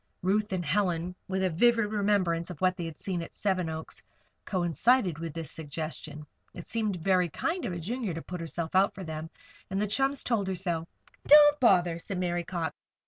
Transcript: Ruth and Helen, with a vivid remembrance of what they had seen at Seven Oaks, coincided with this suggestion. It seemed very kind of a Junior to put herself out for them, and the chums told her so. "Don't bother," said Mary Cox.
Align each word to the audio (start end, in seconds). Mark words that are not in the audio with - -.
Ruth 0.23 0.51
and 0.51 0.65
Helen, 0.65 1.13
with 1.27 1.43
a 1.43 1.51
vivid 1.51 1.85
remembrance 1.91 2.49
of 2.49 2.59
what 2.59 2.75
they 2.75 2.85
had 2.85 2.97
seen 2.97 3.21
at 3.21 3.35
Seven 3.35 3.69
Oaks, 3.69 4.01
coincided 4.45 5.19
with 5.19 5.31
this 5.35 5.51
suggestion. 5.51 6.25
It 6.55 6.65
seemed 6.65 6.95
very 6.95 7.29
kind 7.29 7.65
of 7.65 7.73
a 7.73 7.77
Junior 7.79 8.15
to 8.15 8.21
put 8.23 8.41
herself 8.41 8.73
out 8.73 8.95
for 8.95 9.03
them, 9.03 9.29
and 9.69 9.79
the 9.79 9.85
chums 9.85 10.23
told 10.23 10.47
her 10.47 10.55
so. 10.55 10.87
"Don't 11.27 11.59
bother," 11.59 11.99
said 11.99 12.17
Mary 12.17 12.43
Cox. 12.43 12.75